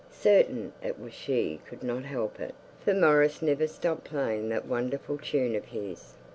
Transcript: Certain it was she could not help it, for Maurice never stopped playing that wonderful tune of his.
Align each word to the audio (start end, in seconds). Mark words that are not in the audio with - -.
Certain 0.09 0.73
it 0.81 0.99
was 0.99 1.13
she 1.13 1.59
could 1.67 1.83
not 1.83 2.05
help 2.05 2.39
it, 2.39 2.55
for 2.83 2.91
Maurice 2.95 3.43
never 3.43 3.67
stopped 3.67 4.03
playing 4.05 4.49
that 4.49 4.65
wonderful 4.65 5.19
tune 5.19 5.55
of 5.55 5.65
his. 5.65 6.15